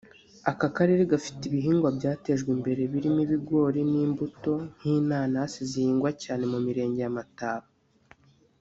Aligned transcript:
Aka 0.51 0.67
karere 0.75 1.01
gafite 1.13 1.41
ibihingwa 1.45 1.89
byatejwe 1.97 2.49
imbere 2.55 2.81
birimo 2.93 3.19
ibigori 3.25 3.81
n’imbuto 3.91 4.53
nk’inanasi 4.75 5.59
zihingwa 5.71 6.09
cyane 6.23 6.43
mu 6.51 6.59
mirenge 6.65 6.99
ya 7.03 7.13
Mataba 7.17 7.67